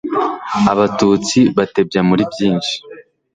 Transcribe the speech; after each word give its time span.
abatutsi 0.71 1.39
batebya 1.57 2.01
muri 2.09 2.23
byinshi 2.31 2.75